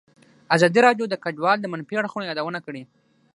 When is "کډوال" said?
1.23-1.57